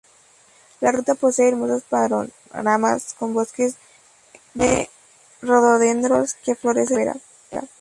[0.79, 3.75] La ruta posee hermosos panoramas con bosques
[4.55, 4.89] de
[5.43, 7.67] rododendros que florecen en primavera.